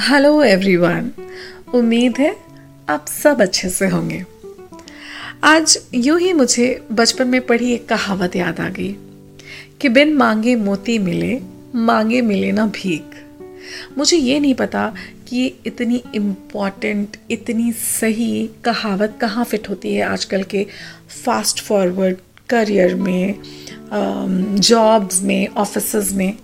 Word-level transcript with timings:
Hello 0.00 0.42
everyone 0.42 1.10
उम्मीद 1.74 2.18
है 2.18 2.36
आप 2.88 3.06
सब 3.08 3.40
अच्छे 3.40 3.68
से 3.68 3.86
होंगे। 3.88 4.24
आज 5.44 5.78
यूँ 5.94 6.18
ही 6.20 6.32
मुझे 6.32 6.86
बचपन 6.92 7.28
में 7.28 7.40
पढ़ी 7.46 7.72
एक 7.72 7.88
कहावत 7.88 8.36
याद 8.36 8.60
आ 8.60 8.68
गई 8.68 8.92
कि 9.80 9.88
बिन 9.88 10.14
मांगे 10.14 10.54
मोती 10.56 10.98
मिले, 10.98 11.40
मांगे 11.74 12.20
मिले 12.22 12.52
ना 12.52 12.66
भीख। 12.66 13.02
मुझे 13.98 14.16
ये 14.16 14.40
नहीं 14.40 14.54
पता 14.54 14.94
कि 15.28 15.46
इतनी 15.66 16.02
इंपॉर्टेंट 16.14 17.16
इतनी 17.30 17.72
सही 17.72 18.50
कहावत 18.64 19.18
कहाँ 19.20 19.44
फिट 19.44 19.68
होती 19.68 19.94
है 19.94 20.02
आजकल 20.02 20.42
के 20.42 20.66
फास्ट 21.24 21.60
फॉरवर्ड 21.60 22.16
करियर 22.48 22.94
में 22.94 23.34
जॉब्स 24.60 25.22
में 25.22 25.46
ऑफ़िस 25.48 26.12
में। 26.12 26.36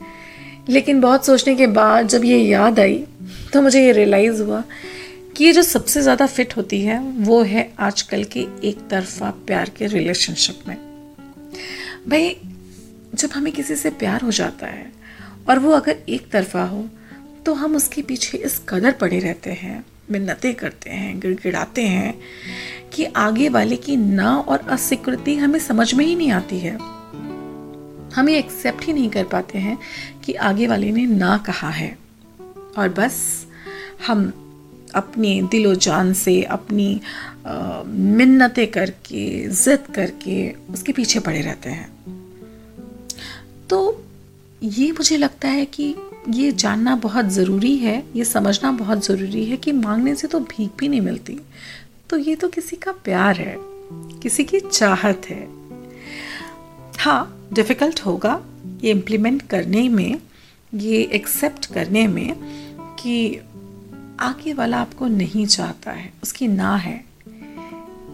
लेकिन 0.69 1.01
बहुत 1.01 1.27
सोचने 1.27 1.55
के 1.55 1.67
बाद 1.67 2.09
जब 2.09 2.25
ये 2.25 2.39
याद 2.39 2.81
आई 2.81 3.05
तो 3.53 3.63
मुझे 3.63 3.85
ये 3.85 3.93
रियलाइज़ 3.93 4.43
हुआ 4.43 4.63
कि 5.37 5.45
ये 5.45 5.53
जो 5.53 5.63
सबसे 5.63 6.03
ज़्यादा 6.03 6.27
फिट 6.27 6.57
होती 6.57 6.81
है, 6.83 6.99
वो 7.01 7.43
है 7.45 7.71
आजकल 7.81 8.25
के 8.27 8.47
एक 8.65 8.87
तरफा 8.91 9.31
प्यार 9.47 9.71
के 9.77 9.87
रिलेशनशिप 9.87 10.69
में। 10.69 10.77
भाई, 12.09 12.37
जब 13.15 13.31
हमें 13.35 13.53
किसी 13.53 13.75
से 13.77 13.91
प्यार 13.93 14.23
हो 14.23 14.31
जाता 14.33 14.67
है 14.67 14.91
और 15.49 15.59
वो 15.59 15.71
अगर 15.73 15.97
एक 16.09 16.31
तरफा 16.31 16.63
हो 16.65 16.89
तो 17.47 17.53
हम 17.55 17.77
उसके 17.77 18.03
पीछे 18.03 18.39
इस 18.39 18.59
कदर 18.69 18.93
पड़े 18.93 19.19
रहते 19.19 19.51
हैं, 19.53 19.85
मिन्नतें 20.11 20.55
करते 20.55 20.91
हैं, 20.91 21.19
गिड़गिड़ाते 21.21 21.83
हैं 21.83 22.15
कि 22.93 23.05
आगे 23.17 23.49
वाले 23.49 23.77
की 23.77 23.97
ना 23.97 24.37
और 24.39 24.67
अस्वीकृति 24.71 25.37
हमें 25.37 25.59
समझ 25.59 25.93
में 25.95 26.05
ही 26.05 26.15
नहीं 26.15 26.31
आती 26.33 26.59
है। 26.59 26.77
हम 28.15 28.29
ये 28.29 28.39
एक्सेप्ट 28.39 28.85
ही 28.85 28.93
नहीं 28.93 29.09
कर 29.11 29.25
पाते 29.25 29.59
हैं 29.59 29.79
कि 30.25 30.33
आगे 30.35 30.67
वाले 30.67 30.91
ने 30.93 31.07
ना 31.07 31.37
कहा 31.47 31.71
है। 31.71 31.97
और 32.79 32.89
बस 32.89 33.17
हम 34.07 34.33
अपने 34.95 35.41
दिलो 35.51 35.75
जान 35.77 36.13
से, 36.15 36.43
अपनी 36.43 37.01
मिन्नतें 37.47 38.67
करके, 38.67 39.49
ज़िद 39.49 39.87
करके 39.95 40.51
उसके 40.73 40.93
पीछे 40.93 41.21
पड़े 41.21 41.41
रहते 41.41 41.71
हैं। 41.71 41.89
तो 43.71 43.81
ये 44.63 44.91
मुझे 44.93 45.17
लगता 45.17 45.49
है 45.49 45.65
कि 45.67 45.95
ये 46.29 46.51
जानना 46.53 46.95
बहुत 46.97 47.27
ज़रूरी 47.31 47.77
है, 47.77 48.03
ये 48.17 48.25
समझना 48.25 48.73
बहुत 48.75 49.05
ज़रूरी 49.07 49.45
है 49.45 49.57
कि 49.57 49.73
मांगने 49.73 50.15
से 50.15 50.29
तो 50.29 50.41
भीख 50.41 50.71
भी 50.79 50.89
नहीं 50.89 51.01
मिलती। 51.01 51.39
तो 52.11 52.17
ये 52.19 52.35
तो 52.37 52.49
किसी 52.49 52.77
का 52.77 52.93
प्यार 53.05 53.37
है, 53.37 53.57
किसी 54.23 54.45
की 54.45 54.61
चाहत 54.63 55.27
है। 55.29 55.47
हाँ 56.99 57.49
डिफ़िकल्ट 57.53 58.01
होगा 58.07 58.41
ये 58.83 58.91
इम्प्लीमेंट 58.91 59.43
करने 59.51 59.89
में 59.89 60.21
ये 60.75 61.03
एक्सेप्ट 61.03 61.67
करने 61.67 62.07
में 62.07 62.35
कि 63.01 63.41
आगे 64.21 64.53
वाला 64.53 64.79
आपको 64.79 65.07
नहीं 65.07 65.47
चाहता 65.47 65.91
है, 65.91 66.13
उसकी 66.23 66.49
ना 66.49 66.77
है। 66.77 67.05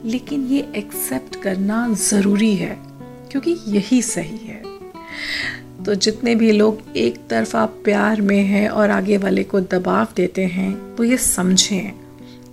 लेकिन 0.04 0.46
ये 0.46 0.60
एक्सेप्ट 0.76 1.36
करना 1.36 1.88
ज़रूरी 1.88 2.54
है, 2.56 2.76
क्योंकि 3.30 3.56
यही 3.68 4.02
सही 4.02 4.36
है। 4.38 4.62
तो 5.84 5.94
जितने 5.94 6.34
भी 6.34 6.52
लोग 6.52 6.96
एक 6.96 7.18
तरफा 7.30 7.64
प्यार 7.66 8.20
में 8.20 8.42
हैं 8.42 8.68
और 8.68 8.90
आगे 8.90 9.16
वाले 9.16 9.44
को 9.44 9.60
दबाव 9.60 10.08
देते 10.16 10.44
हैं 10.44 10.96
वो 10.96 11.04
ये 11.04 11.16
समझें। 11.16 11.92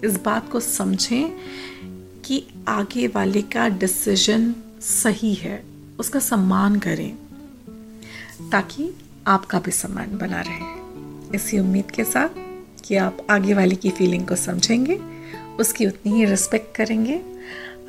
इस 0.03 0.19
बात 0.23 0.49
को 0.51 0.59
समझें 0.59 1.31
कि 2.25 2.43
आगे 2.67 3.07
वाले 3.07 3.41
का 3.41 3.67
डिसीज़न 3.69 4.53
सही 4.81 5.33
है, 5.33 5.63
उसका 5.99 6.19
सम्मान 6.19 6.75
करें, 6.75 7.15
ताकि 8.51 8.93
आपका 9.27 9.59
भी 9.59 9.71
सम्मान 9.71 10.17
बना 10.17 10.41
रहे 10.41 10.81
इसी 11.35 11.59
उम्मीद 11.59 11.91
के 11.91 12.03
साथ 12.03 12.29
कि 12.85 12.95
आप 12.95 13.27
आगे 13.29 13.53
वाले 13.53 13.75
की 13.75 13.89
फीलिंग 13.89 14.27
को 14.27 14.35
समझेंगे, 14.35 14.95
उसकी 15.59 15.85
उतनी 15.85 16.13
ही 16.13 16.25
रिस्पेक्ट 16.25 16.75
करेंगे। 16.75 17.21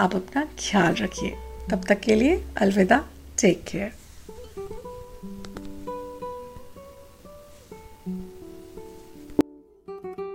आप 0.00 0.14
अपना 0.14 0.44
ख्याल 0.44 0.94
रखिए। 0.94 1.34
तब 1.70 1.84
तक 1.88 2.00
के 2.00 2.15
लिए 2.15 2.44
अलविदा। 2.56 3.04
Take 3.41 3.65
care 3.65 3.92